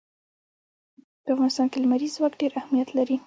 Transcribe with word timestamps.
په 1.23 1.29
افغانستان 1.35 1.67
کې 1.71 1.77
لمریز 1.83 2.11
ځواک 2.17 2.33
ډېر 2.41 2.51
اهمیت 2.59 2.89
لري. 2.97 3.15